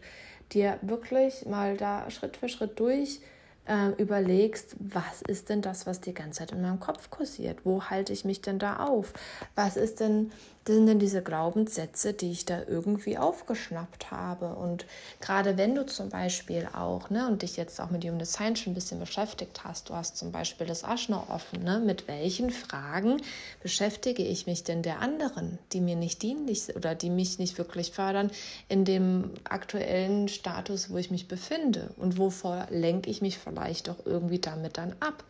dir 0.53 0.79
wirklich 0.83 1.47
mal 1.47 1.77
da 1.77 2.11
Schritt 2.11 2.37
für 2.37 2.49
Schritt 2.49 2.79
durch 2.79 3.21
äh, 3.67 3.91
überlegst, 4.01 4.77
was 4.79 5.23
ist 5.23 5.49
denn 5.49 5.63
das, 5.63 5.87
was 5.87 6.01
die 6.01 6.15
ganze 6.15 6.41
Zeit 6.41 6.53
in 6.53 6.63
meinem 6.63 6.81
Kopf 6.81 7.11
kursiert? 7.11 7.61
Wo 7.65 7.85
halte 7.85 8.13
ich 8.13 8.25
mich 8.25 8.41
denn 8.41 8.59
da 8.59 8.77
auf? 8.77 9.13
Was 9.55 9.77
ist 9.77 10.01
denn, 10.01 10.33
sind 10.75 10.87
denn 10.87 10.99
diese 10.99 11.23
Glaubenssätze, 11.23 12.13
die 12.13 12.31
ich 12.31 12.45
da 12.45 12.63
irgendwie 12.67 13.19
aufgeschnappt 13.19 14.11
habe? 14.11 14.55
Und 14.55 14.87
gerade 15.21 15.57
wenn 15.57 15.75
du 15.75 15.87
zum 15.87 16.09
Beispiel 16.09 16.69
auch, 16.73 17.11
ne, 17.11 17.27
und 17.29 17.43
dich 17.43 17.57
jetzt 17.57 17.81
auch 17.81 17.91
mit 17.91 18.05
Human 18.05 18.19
Design 18.19 18.57
schon 18.57 18.73
ein 18.73 18.75
bisschen 18.75 18.99
beschäftigt 18.99 19.65
hast, 19.65 19.89
du 19.89 19.95
hast 19.95 20.17
zum 20.17 20.33
Beispiel 20.33 20.67
das 20.67 20.85
Aschner 20.85 21.25
offen, 21.29 21.63
ne, 21.63 21.81
mit 21.81 22.09
welchen 22.09 22.51
Fragen 22.51 23.23
beschäftige 23.63 24.23
ich 24.23 24.47
mich 24.47 24.65
denn 24.65 24.83
der 24.83 25.01
anderen, 25.01 25.59
die 25.73 25.81
mir 25.81 25.97
nicht 25.97 26.23
dienlich 26.23 26.75
oder 26.75 26.95
die 26.95 27.11
mich 27.11 27.39
nicht 27.39 27.59
wirklich 27.59 27.93
fördern 27.93 28.31
in 28.69 28.85
dem 28.85 29.31
aktuellen 29.45 30.29
Status, 30.29 30.91
wo 30.91 30.97
ich 30.97 31.11
mich 31.11 31.29
befinde 31.29 31.91
und 31.97 32.19
wovor 32.19 32.67
lenke 32.71 33.11
ich 33.11 33.23
mich 33.23 33.39
vielleicht 33.39 33.89
auch 33.89 34.05
irgendwie 34.05 34.39
damit 34.39 34.79
dann 34.79 34.95
ab. 35.01 35.25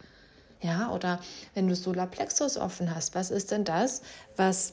Ja, 0.63 0.91
oder 0.93 1.21
wenn 1.55 1.69
du 1.69 1.77
Solarplexus 1.77 2.57
offen 2.57 2.95
hast, 2.95 3.15
was 3.15 3.31
ist 3.31 3.51
denn 3.51 3.65
das, 3.65 4.01
was 4.37 4.73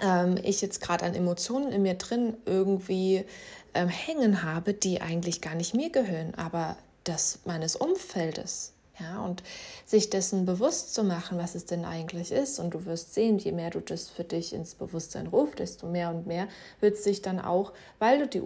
ähm, 0.00 0.38
ich 0.42 0.60
jetzt 0.60 0.80
gerade 0.80 1.04
an 1.04 1.14
Emotionen 1.14 1.72
in 1.72 1.82
mir 1.82 1.94
drin 1.94 2.36
irgendwie 2.46 3.24
ähm, 3.74 3.88
hängen 3.88 4.42
habe, 4.42 4.74
die 4.74 5.00
eigentlich 5.00 5.40
gar 5.40 5.54
nicht 5.54 5.74
mir 5.74 5.90
gehören, 5.90 6.34
aber 6.34 6.76
das 7.04 7.40
meines 7.44 7.76
Umfeldes. 7.76 8.72
Ja, 9.00 9.24
und 9.24 9.42
sich 9.86 10.10
dessen 10.10 10.44
bewusst 10.44 10.94
zu 10.94 11.02
machen, 11.02 11.38
was 11.38 11.54
es 11.54 11.64
denn 11.64 11.86
eigentlich 11.86 12.30
ist. 12.30 12.58
Und 12.58 12.74
du 12.74 12.84
wirst 12.84 13.14
sehen, 13.14 13.38
je 13.38 13.50
mehr 13.50 13.70
du 13.70 13.80
das 13.80 14.08
für 14.10 14.22
dich 14.22 14.52
ins 14.52 14.74
Bewusstsein 14.74 15.26
rufst, 15.28 15.58
desto 15.58 15.86
mehr 15.86 16.10
und 16.10 16.26
mehr 16.26 16.46
wird 16.80 16.98
sich 16.98 17.22
dann 17.22 17.40
auch, 17.40 17.72
weil 17.98 18.18
du 18.18 18.28
die 18.28 18.42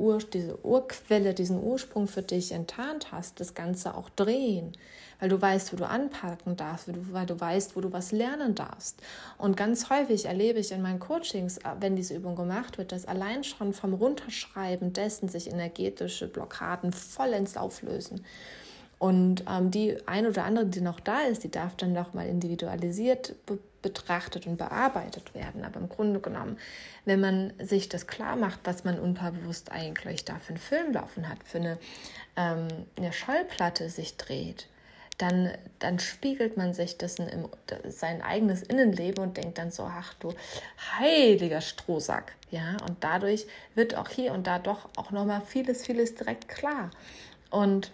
Ur, 0.00 0.18
diese 0.18 0.58
Urquelle, 0.64 1.34
diesen 1.34 1.62
Ursprung 1.62 2.08
für 2.08 2.22
dich 2.22 2.52
enttarnt 2.52 3.12
hast, 3.12 3.38
das 3.38 3.54
Ganze 3.54 3.94
auch 3.94 4.08
drehen 4.10 4.72
weil 5.20 5.28
du 5.28 5.40
weißt, 5.40 5.72
wo 5.72 5.76
du 5.76 5.86
anpacken 5.86 6.56
darfst, 6.56 6.88
weil 7.12 7.26
du 7.26 7.40
weißt, 7.40 7.76
wo 7.76 7.80
du 7.80 7.92
was 7.92 8.10
lernen 8.10 8.54
darfst. 8.54 9.00
Und 9.38 9.56
ganz 9.56 9.90
häufig 9.90 10.24
erlebe 10.24 10.58
ich 10.58 10.72
in 10.72 10.82
meinen 10.82 10.98
Coachings, 10.98 11.58
äh, 11.58 11.68
wenn 11.78 11.94
diese 11.94 12.14
Übung 12.14 12.34
gemacht 12.34 12.78
wird, 12.78 12.92
dass 12.92 13.06
allein 13.06 13.44
schon 13.44 13.72
vom 13.72 13.94
Runterschreiben 13.94 14.92
dessen 14.92 15.28
sich 15.28 15.48
energetische 15.48 16.26
Blockaden 16.26 16.92
vollends 16.92 17.56
auflösen. 17.56 18.24
Und 18.98 19.44
ähm, 19.48 19.70
die 19.70 19.96
ein 20.06 20.26
oder 20.26 20.44
andere, 20.44 20.66
die 20.66 20.80
noch 20.80 21.00
da 21.00 21.20
ist, 21.20 21.44
die 21.44 21.50
darf 21.50 21.76
dann 21.76 21.92
nochmal 21.92 22.26
individualisiert 22.26 23.34
betrachtet 23.82 24.46
und 24.46 24.56
bearbeitet 24.56 25.34
werden. 25.34 25.64
Aber 25.64 25.80
im 25.80 25.88
Grunde 25.88 26.20
genommen, 26.20 26.58
wenn 27.04 27.20
man 27.20 27.52
sich 27.58 27.88
das 27.88 28.06
klar 28.06 28.36
macht, 28.36 28.60
was 28.64 28.84
man 28.84 28.98
unterbewusst 28.98 29.72
eigentlich 29.72 30.24
da 30.24 30.36
für 30.38 30.50
einen 30.50 30.58
Film 30.58 30.92
laufen 30.92 31.28
hat, 31.28 31.38
für 31.44 31.58
eine, 31.58 31.78
ähm, 32.36 32.68
eine 32.96 33.12
Schallplatte 33.12 33.88
sich 33.88 34.16
dreht, 34.16 34.66
dann, 35.20 35.52
dann 35.80 35.98
spiegelt 35.98 36.56
man 36.56 36.72
sich 36.72 36.96
das 36.96 37.16
in 37.16 37.46
sein 37.88 38.22
eigenes 38.22 38.62
Innenleben 38.62 39.22
und 39.22 39.36
denkt 39.36 39.58
dann 39.58 39.70
so, 39.70 39.82
ach 39.82 40.14
du 40.14 40.32
heiliger 40.98 41.60
Strohsack. 41.60 42.32
Ja, 42.50 42.78
und 42.88 43.04
dadurch 43.04 43.46
wird 43.74 43.94
auch 43.94 44.08
hier 44.08 44.32
und 44.32 44.46
da 44.46 44.58
doch 44.58 44.88
auch 44.96 45.10
nochmal 45.10 45.42
vieles, 45.42 45.84
vieles 45.84 46.14
direkt 46.14 46.48
klar. 46.48 46.90
Und 47.50 47.92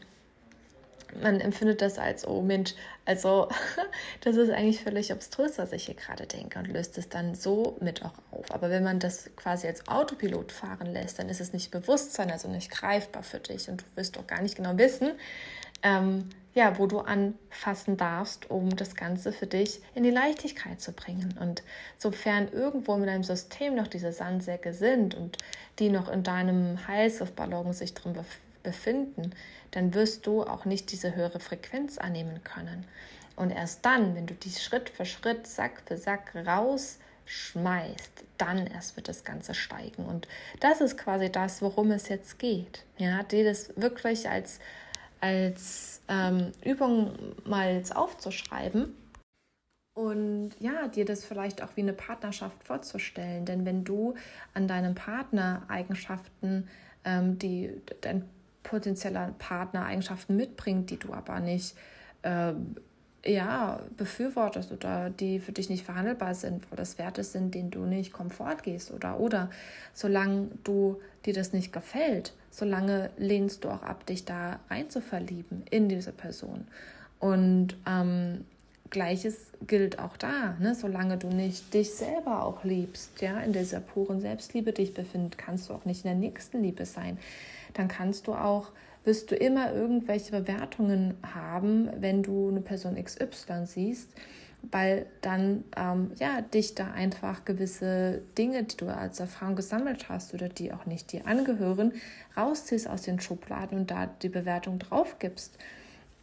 man 1.23 1.41
empfindet 1.41 1.83
das 1.83 1.99
als, 1.99 2.27
oh 2.27 2.43
Mensch, 2.43 2.75
also 3.05 3.49
das 4.23 4.37
ist 4.37 4.51
eigentlich 4.51 4.83
völlig 4.83 5.13
obstrus, 5.13 5.59
was 5.59 5.73
ich 5.73 5.87
hier 5.87 5.95
gerade 5.95 6.27
denke 6.27 6.59
und 6.59 6.67
löst 6.67 6.99
es 6.99 7.09
dann 7.09 7.35
so 7.35 7.77
mit 7.81 8.05
auch 8.05 8.15
auf. 8.31 8.51
Aber 8.51 8.71
wenn 8.71 8.85
man 8.85 8.99
das 8.99 9.31
quasi 9.37 9.67
als 9.67 9.87
Autopilot 9.89 10.53
fahren 10.53 10.87
lässt, 10.87 11.19
dann 11.19 11.29
ist 11.29 11.41
es 11.41 11.53
nicht 11.53 11.71
Bewusstsein, 11.71 12.31
also 12.31 12.49
nicht 12.49 12.71
greifbar 12.71 13.23
für 13.23 13.39
dich 13.39 13.69
und 13.69 13.83
du 13.83 13.85
wirst 13.97 14.19
auch 14.19 14.27
gar 14.27 14.43
nicht 14.43 14.57
genau 14.57 14.77
wissen, 14.77 15.13
ähm, 15.83 16.29
ja, 16.55 16.79
wo 16.79 16.87
du 16.87 17.01
anfassen 17.01 17.99
darfst, 17.99 18.51
um 18.51 18.75
das 18.75 18.97
Ganze 18.97 19.31
für 19.31 19.47
dich 19.47 19.83
in 19.95 20.05
die 20.05 20.11
Leichtigkeit 20.11 20.81
zu 20.81 20.93
bringen. 20.93 21.37
Und 21.39 21.63
sofern 21.99 22.49
irgendwo 22.51 22.95
in 22.95 23.05
deinem 23.05 23.25
System 23.25 23.75
noch 23.75 23.89
diese 23.89 24.11
Sandsäcke 24.11 24.73
sind 24.73 25.15
und 25.15 25.37
die 25.79 25.91
noch 25.91 26.09
in 26.09 26.23
deinem 26.23 26.87
Heißluftballon 26.89 27.75
sich 27.75 27.93
drin 27.93 28.15
befinden, 28.15 28.46
dann 29.71 29.95
wirst 29.95 30.27
du 30.27 30.43
auch 30.43 30.65
nicht 30.65 30.93
diese 30.93 31.15
höhere 31.15 31.41
Frequenz 31.41 31.99
annehmen 31.99 32.43
können. 32.45 32.87
Und 33.37 33.51
erst 33.51 33.85
dann, 33.85 34.15
wenn 34.15 34.27
du 34.27 34.35
die 34.35 34.51
Schritt 34.51 34.89
für 34.89 35.05
Schritt, 35.05 35.47
Sack 35.47 35.83
für 35.87 35.99
Sack 35.99 36.35
rausschmeißt, 36.35 38.25
dann 38.39 38.67
erst 38.67 38.97
wird 38.97 39.09
das 39.09 39.25
Ganze 39.25 39.55
steigen. 39.55 40.07
Und 40.07 40.27
das 40.61 40.81
ist 40.81 40.97
quasi 40.97 41.31
das, 41.31 41.61
worum 41.61 41.91
es 41.91 42.09
jetzt 42.09 42.39
geht. 42.39 42.85
Ja, 42.97 43.23
dir 43.23 43.45
das 43.45 43.73
wirklich 43.77 44.29
als 44.29 44.61
als 45.21 46.03
ähm, 46.09 46.53
Übung 46.63 47.35
mal 47.45 47.75
jetzt 47.75 47.97
aufzuschreiben 47.97 48.95
und 49.97 50.51
ja, 50.61 50.89
dir 50.89 51.07
das 51.07 51.25
vielleicht 51.25 51.63
auch 51.63 51.71
wie 51.75 51.81
eine 51.81 51.95
Partnerschaft 51.95 52.63
vorzustellen. 52.65 53.47
Denn 53.47 53.65
wenn 53.65 53.83
du 53.83 54.15
an 54.53 54.69
deinem 54.69 54.95
Partner 54.95 55.63
Eigenschaften, 55.69 56.69
ähm, 57.05 57.39
die 57.39 57.81
dein 58.03 58.29
potenzieller 58.67 59.33
Partner 59.39 59.87
Eigenschaften 59.87 60.37
mitbringt, 60.37 60.91
die 60.91 60.99
du 60.99 61.13
aber 61.13 61.39
nicht 61.41 61.77
äh, 62.23 62.53
ja, 63.25 63.81
befürwortest 63.97 64.73
oder 64.73 65.11
die 65.11 65.41
für 65.41 65.53
dich 65.53 65.69
nicht 65.71 65.85
verhandelbar 65.85 66.35
sind, 66.35 66.71
weil 66.71 66.77
das 66.77 66.99
Werte 66.99 67.25
sind, 67.25 67.55
denen 67.55 67.71
du 67.71 67.81
nicht 67.81 68.13
komfort 68.13 68.63
gehst 68.63 68.93
oder 68.93 69.19
oder 69.19 69.51
solange 69.95 70.49
du 70.65 71.01
dir 71.25 71.35
das 71.35 71.53
nicht 71.53 71.73
gefällt, 71.73 72.35
solange 72.51 73.11
lehnst 73.17 73.65
du 73.65 73.71
auch 73.71 73.83
ab, 73.83 74.07
dich 74.07 74.25
da 74.25 74.61
rein 74.69 74.91
zu 74.91 75.01
verlieben 75.01 75.65
in 75.71 75.89
diese 75.89 76.13
Person. 76.13 76.67
Und 77.19 77.77
ähm, 77.87 78.45
Gleiches 78.91 79.51
gilt 79.67 79.99
auch 79.99 80.17
da, 80.17 80.57
ne? 80.61 80.75
solange 80.75 81.17
du 81.17 81.29
nicht 81.29 81.75
dich 81.75 81.93
selber 81.95 82.45
auch 82.45 82.63
liebst, 82.63 83.21
ja, 83.21 83.41
in 83.41 83.53
dieser 83.53 83.81
puren 83.81 84.21
Selbstliebe 84.21 84.73
dich 84.73 84.95
befindest, 84.95 85.39
kannst 85.39 85.69
du 85.69 85.75
auch 85.75 85.85
nicht 85.85 86.05
in 86.05 86.11
der 86.11 86.19
nächsten 86.19 86.63
Liebe 86.63 86.87
sein. 86.87 87.19
Dann 87.77 87.89
kannst 87.89 88.27
du 88.27 88.35
auch 88.35 88.73
wirst 89.07 89.31
du 89.31 89.37
immer 89.37 89.73
irgendwelche 89.73 90.33
Bewertungen 90.33 91.15
haben, 91.23 91.89
wenn 92.01 92.23
du 92.23 92.49
eine 92.49 92.61
Person 92.61 93.03
XY 93.03 93.65
siehst, 93.65 94.11
weil 94.73 95.07
dann 95.21 95.63
ähm, 95.77 96.11
ja 96.19 96.41
dich 96.41 96.75
da 96.75 96.91
einfach 96.91 97.45
gewisse 97.45 98.23
Dinge, 98.37 98.65
die 98.65 98.77
du 98.77 98.89
als 98.89 99.21
Erfahrung 99.21 99.55
gesammelt 99.55 100.09
hast 100.09 100.35
oder 100.35 100.49
die 100.49 100.73
auch 100.73 100.87
nicht 100.87 101.13
dir 101.13 101.27
angehören, 101.27 101.93
rausziehst 102.37 102.89
aus 102.89 103.03
den 103.03 103.21
Schubladen 103.21 103.79
und 103.79 103.91
da 103.93 104.07
die 104.07 104.29
Bewertung 104.29 104.81
drauf 104.81 105.21
gibst 105.21 105.57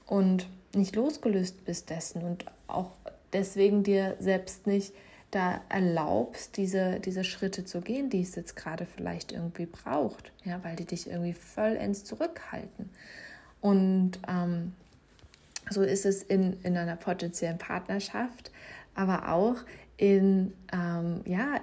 und 0.06 0.48
nicht 0.76 0.96
losgelöst 0.96 1.64
bist 1.64 1.90
dessen 1.90 2.22
und 2.22 2.46
auch 2.68 2.92
deswegen 3.32 3.84
dir 3.84 4.18
selbst 4.20 4.68
nicht 4.68 4.94
da 5.34 5.62
erlaubst, 5.70 6.58
diese, 6.58 7.00
diese 7.00 7.24
Schritte 7.24 7.66
zu 7.66 7.82
gehen, 7.82 8.10
die 8.10 8.22
es 8.22 8.36
jetzt 8.36 8.56
gerade 8.56 8.86
vielleicht 8.86 9.32
irgendwie 9.32 9.66
braucht, 9.66 10.32
ja, 10.44 10.64
weil 10.64 10.76
die 10.76 10.86
dich 10.86 11.10
irgendwie 11.10 11.34
vollends 11.34 12.04
zurückhalten. 12.04 12.90
Und 13.62 14.20
ähm, 14.28 14.74
so 15.70 15.82
ist 15.82 16.06
es 16.06 16.22
in, 16.24 16.62
in 16.64 16.78
einer 16.78 16.96
potenziellen 16.96 17.58
Partnerschaft, 17.58 18.52
aber 18.96 19.30
auch 19.30 19.56
in, 19.98 20.54
ähm, 20.72 21.22
ja, 21.26 21.56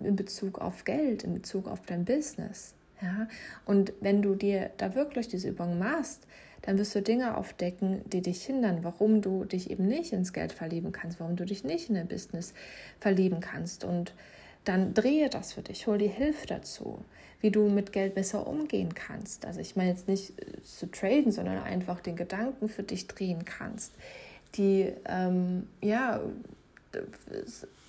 in 0.00 0.16
Bezug 0.16 0.60
auf 0.60 0.84
Geld, 0.84 1.24
in 1.24 1.34
Bezug 1.34 1.66
auf 1.66 1.82
dein 1.82 2.04
Business. 2.04 2.74
Ja? 3.02 3.28
Und 3.66 3.92
wenn 4.00 4.22
du 4.22 4.34
dir 4.34 4.70
da 4.78 4.94
wirklich 4.94 5.28
diese 5.28 5.48
Übung 5.48 5.78
machst, 5.78 6.26
dann 6.62 6.78
wirst 6.78 6.94
du 6.94 7.02
Dinge 7.02 7.36
aufdecken, 7.36 8.02
die 8.10 8.20
dich 8.20 8.44
hindern, 8.44 8.80
warum 8.82 9.22
du 9.22 9.44
dich 9.44 9.70
eben 9.70 9.86
nicht 9.86 10.12
ins 10.12 10.32
Geld 10.32 10.52
verlieben 10.52 10.92
kannst, 10.92 11.20
warum 11.20 11.36
du 11.36 11.44
dich 11.44 11.64
nicht 11.64 11.88
in 11.90 11.96
ein 11.96 12.08
Business 12.08 12.54
verlieben 13.00 13.40
kannst. 13.40 13.84
Und 13.84 14.12
dann 14.64 14.94
drehe 14.94 15.30
das 15.30 15.52
für 15.54 15.62
dich, 15.62 15.86
hol 15.86 15.98
dir 15.98 16.10
Hilfe 16.10 16.46
dazu, 16.46 16.98
wie 17.40 17.50
du 17.50 17.68
mit 17.68 17.92
Geld 17.92 18.14
besser 18.14 18.46
umgehen 18.46 18.94
kannst. 18.94 19.46
Also 19.46 19.60
ich 19.60 19.76
meine 19.76 19.90
jetzt 19.90 20.08
nicht 20.08 20.38
äh, 20.40 20.62
zu 20.62 20.90
traden, 20.90 21.32
sondern 21.32 21.62
einfach 21.62 22.00
den 22.00 22.16
Gedanken 22.16 22.68
für 22.68 22.82
dich 22.82 23.06
drehen 23.06 23.44
kannst. 23.44 23.92
Die, 24.56 24.92
ähm, 25.06 25.68
ja, 25.80 26.20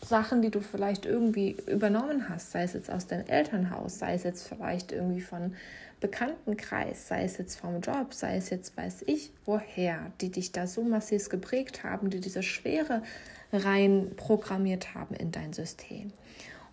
Sachen, 0.06 0.41
die 0.41 0.50
du 0.50 0.62
vielleicht 0.62 1.06
irgendwie 1.06 1.58
übernommen 1.68 2.29
hast, 2.29 2.51
sei 2.51 2.63
es 2.63 2.74
jetzt 2.74 2.89
aus 2.89 3.08
deinem 3.08 3.27
Elternhaus, 3.27 4.00
sei 4.00 4.13
es 4.13 4.24
jetzt 4.24 4.48
vielleicht 4.48 4.91
irgendwie 4.91 5.22
von 5.22 5.56
Bekanntenkreis, 6.00 7.08
sei 7.08 7.24
es 7.24 7.38
jetzt 7.38 7.60
vom 7.60 7.82
Job, 7.82 8.13
sei 8.13 8.38
es 8.38 8.50
jetzt 8.50 8.77
weiß 8.77 9.03
ich 9.08 9.32
woher, 9.46 10.12
die 10.22 10.32
dich 10.32 10.51
da 10.51 10.65
so 10.68 10.84
massiv 10.84 11.29
geprägt 11.29 11.84
haben, 11.84 12.10
die 12.10 12.22
diese 12.22 12.44
Schwere 12.44 13.03
rein 13.51 14.12
programmiert 14.15 14.94
haben 14.96 15.15
in 15.15 15.32
dein 15.32 15.53
System. 15.53 16.13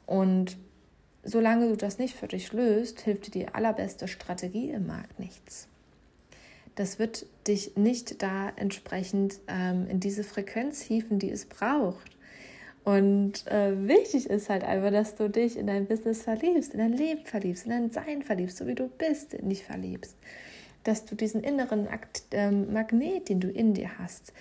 Und 0.06 0.56
solange 1.24 1.68
du 1.68 1.76
das 1.76 1.98
nicht 1.98 2.14
für 2.14 2.28
dich 2.28 2.52
löst, 2.52 3.00
hilft 3.00 3.26
dir 3.26 3.30
die 3.32 3.48
allerbeste 3.48 4.06
Strategie 4.06 4.70
im 4.70 4.86
Markt 4.86 5.18
nichts. 5.18 5.66
Das 6.76 6.98
wird 6.98 7.26
dich 7.48 7.76
nicht 7.76 8.22
da 8.22 8.50
entsprechend 8.54 9.40
ähm, 9.48 9.86
in 9.88 9.98
diese 9.98 10.22
Frequenz 10.22 10.80
hieven, 10.80 11.18
die 11.18 11.30
es 11.30 11.46
braucht. 11.46 12.15
Und 12.86 13.48
äh, 13.48 13.88
wichtig 13.88 14.30
ist 14.30 14.48
halt 14.48 14.62
einfach, 14.62 14.92
dass 14.92 15.16
du 15.16 15.28
dich 15.28 15.58
in 15.58 15.66
dein 15.66 15.86
Business 15.86 16.22
verliebst, 16.22 16.72
in 16.72 16.78
dein 16.78 16.92
Leben 16.92 17.26
verliebst, 17.26 17.64
in 17.64 17.70
dein 17.70 17.90
Sein 17.90 18.22
verliebst, 18.22 18.58
so 18.58 18.66
wie 18.68 18.76
du 18.76 18.86
bist, 18.86 19.34
in 19.34 19.48
dich 19.48 19.64
verliebst. 19.64 20.16
Dass 20.84 21.04
du 21.04 21.16
diesen 21.16 21.42
inneren 21.42 21.88
Akt, 21.88 22.22
ähm, 22.30 22.72
Magnet, 22.72 23.28
den 23.28 23.40
du 23.40 23.50
in 23.50 23.74
dir 23.74 23.98
hast, 23.98 24.32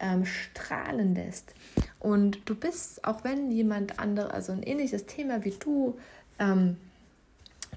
ähm, 0.00 0.26
strahlen 0.26 1.14
lässt. 1.14 1.54
Und 1.98 2.42
du 2.44 2.54
bist, 2.54 3.02
auch 3.06 3.24
wenn 3.24 3.50
jemand 3.50 3.98
andere, 3.98 4.34
also 4.34 4.52
ein 4.52 4.62
ähnliches 4.62 5.06
Thema 5.06 5.42
wie 5.42 5.54
du 5.58 5.96
ähm, 6.38 6.76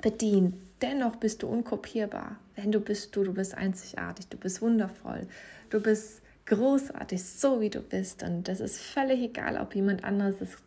bedient, 0.02 0.56
dennoch 0.82 1.16
bist 1.16 1.42
du 1.42 1.48
unkopierbar. 1.48 2.36
Wenn 2.58 2.74
du 2.74 2.82
bist 2.82 3.16
du, 3.16 3.24
du 3.24 3.34
bist 3.34 3.56
einzigartig, 3.56 4.28
du 4.28 4.36
bist 4.36 4.62
wundervoll, 4.62 5.26
du 5.70 5.80
bist 5.80 6.22
großartig, 6.48 7.24
so 7.24 7.62
wie 7.62 7.70
du 7.70 7.82
bist. 7.82 8.24
Und 8.24 8.48
das 8.48 8.60
ist 8.60 8.82
völlig 8.82 9.22
egal, 9.22 9.58
ob 9.58 9.76
jemand 9.76 10.04
anderes 10.04 10.40
das 10.40 10.58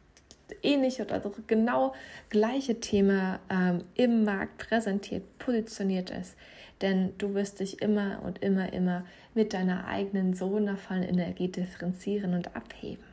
ähnliche 0.62 1.04
oder 1.04 1.20
so 1.20 1.32
genau 1.46 1.94
gleiche 2.28 2.80
Thema 2.80 3.40
ähm, 3.50 3.84
im 3.94 4.24
Markt 4.24 4.58
präsentiert, 4.58 5.38
positioniert 5.38 6.10
ist. 6.10 6.36
Denn 6.80 7.12
du 7.18 7.34
wirst 7.34 7.60
dich 7.60 7.82
immer 7.82 8.22
und 8.24 8.42
immer, 8.42 8.72
immer 8.72 9.04
mit 9.34 9.52
deiner 9.52 9.86
eigenen 9.86 10.34
so 10.34 10.50
wundervollen 10.50 11.02
Energie 11.02 11.48
differenzieren 11.48 12.34
und 12.34 12.56
abheben. 12.56 13.04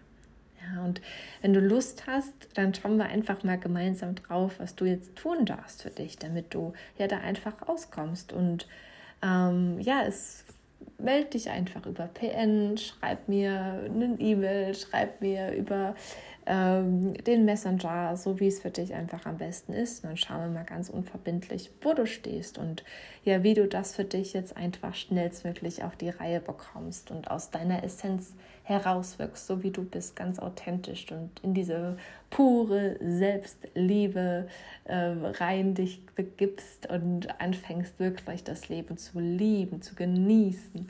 Ja, 0.62 0.84
und 0.84 1.02
wenn 1.42 1.54
du 1.54 1.60
Lust 1.60 2.08
hast, 2.08 2.34
dann 2.56 2.74
schauen 2.74 2.98
wir 2.98 3.06
einfach 3.06 3.44
mal 3.44 3.58
gemeinsam 3.58 4.16
drauf, 4.16 4.56
was 4.60 4.76
du 4.76 4.86
jetzt 4.86 5.16
tun 5.16 5.46
darfst 5.46 5.84
für 5.84 5.90
dich, 5.90 6.18
damit 6.18 6.54
du 6.54 6.74
ja 6.98 7.08
da 7.08 7.18
einfach 7.20 7.68
rauskommst. 7.68 8.34
Und 8.34 8.68
ähm, 9.22 9.80
ja, 9.80 10.04
es 10.06 10.46
melde 10.98 11.30
dich 11.32 11.50
einfach 11.50 11.86
über 11.86 12.08
PN, 12.08 12.78
schreib 12.78 13.28
mir 13.28 13.84
eine 13.86 14.16
E-Mail, 14.20 14.74
schreib 14.74 15.22
mir 15.22 15.54
über 15.54 15.96
ähm, 16.48 17.14
den 17.26 17.46
Messenger, 17.46 18.16
so 18.16 18.40
wie 18.40 18.48
es 18.48 18.62
für 18.62 18.72
dich 18.72 18.94
einfach 18.94 19.26
am 19.26 19.38
besten 19.38 19.74
ist. 19.74 20.04
Und 20.04 20.12
dann 20.12 20.18
schauen 20.18 20.42
wir 20.42 20.50
mal 20.50 20.66
ganz 20.66 20.90
unverbindlich, 20.90 21.72
wo 21.82 21.94
du 21.94 22.08
stehst 22.08 22.58
und 22.58 22.84
ja, 23.26 23.44
wie 23.44 23.54
du 23.54 23.68
das 23.68 23.96
für 23.96 24.06
dich 24.06 24.34
jetzt 24.34 24.56
einfach 24.56 24.96
schnellstmöglich 24.96 25.84
auf 25.84 25.98
die 25.98 26.10
Reihe 26.10 26.40
bekommst 26.40 27.12
und 27.12 27.30
aus 27.30 27.52
deiner 27.52 27.84
Essenz 27.84 28.34
herauswirkst, 28.64 29.48
so 29.48 29.64
wie 29.64 29.72
du 29.72 29.84
bist, 29.84 30.16
ganz 30.16 30.40
authentisch 30.40 31.12
und 31.12 31.32
in 31.42 31.54
diese 31.54 31.98
pure 32.30 32.98
Selbstliebe 33.02 34.48
äh, 34.86 34.96
rein 34.96 35.74
dich 35.74 36.06
begibst 36.16 36.90
und 36.90 37.40
anfängst 37.40 38.00
wirklich 38.00 38.44
das 38.44 38.68
Leben 38.68 38.98
zu 38.98 39.20
lieben, 39.20 39.82
zu 39.82 39.96
genießen 39.96 40.87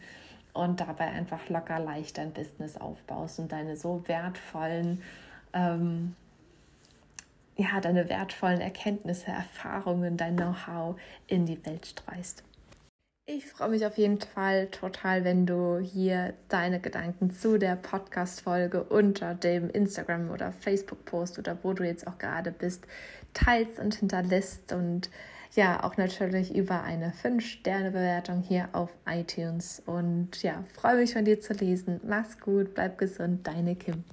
und 0.58 0.80
dabei 0.80 1.08
einfach 1.08 1.50
locker 1.50 1.80
leicht 1.80 2.18
dein 2.18 2.34
Business 2.34 2.78
aufbaust 2.78 3.40
und 3.40 3.52
deine 3.52 3.78
so 3.78 4.04
wertvollen, 4.08 5.02
ähm, 5.54 6.16
ja, 7.56 7.80
deine 7.82 8.10
wertvollen 8.10 8.62
Erkenntnisse, 8.62 9.32
Erfahrungen, 9.32 10.18
dein 10.18 10.36
Know-how 10.36 11.00
in 11.28 11.46
die 11.46 11.64
Welt 11.66 11.88
streust. 11.88 12.44
Ich 13.30 13.46
freue 13.46 13.70
mich 13.70 13.86
auf 13.86 13.98
jeden 13.98 14.22
Fall 14.22 14.68
total, 14.68 15.26
wenn 15.26 15.46
du 15.46 15.80
hier 15.80 16.34
deine 16.48 16.80
Gedanken 16.80 17.30
zu 17.30 17.58
der 17.58 17.76
Podcast-Folge 17.76 18.86
unter 18.86 19.34
dem 19.34 19.70
Instagram- 19.70 20.32
oder 20.32 20.54
Facebook-Post 20.54 21.38
oder 21.38 21.58
wo 21.62 21.74
du 21.74 21.84
jetzt 21.84 22.08
auch 22.08 22.18
gerade 22.20 22.54
bist, 22.54 22.88
teilst 23.34 23.80
und 23.80 23.96
hinterlässt 23.96 24.72
und 24.72 25.10
ja, 25.58 25.84
auch 25.84 25.98
natürlich 25.98 26.56
über 26.56 26.84
eine 26.84 27.12
5-Sterne-Bewertung 27.12 28.44
hier 28.44 28.70
auf 28.74 28.92
iTunes. 29.10 29.82
Und 29.86 30.44
ja, 30.44 30.64
freue 30.80 30.98
mich 30.98 31.14
von 31.14 31.26
dir 31.26 31.42
zu 31.42 31.54
lesen. 31.54 32.00
Mach's 32.08 32.40
gut, 32.40 32.76
bleib 32.76 33.00
gesund, 33.00 33.48
deine 33.48 33.76
Kim. 33.76 34.04